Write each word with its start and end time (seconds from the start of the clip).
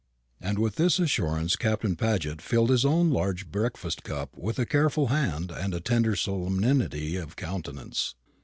And 0.41 0.57
with 0.57 0.77
this 0.77 0.97
assurance 0.97 1.55
Captain 1.55 1.95
Paget 1.95 2.41
filled 2.41 2.71
his 2.71 2.85
own 2.85 3.11
large 3.11 3.51
breakfast 3.51 4.01
cup 4.01 4.35
with 4.35 4.57
a 4.57 4.65
careful 4.65 5.09
hand 5.09 5.51
and 5.51 5.75
a 5.75 5.79
tender 5.79 6.15
solemnity 6.15 7.17
of 7.17 7.35
countenance. 7.35 8.15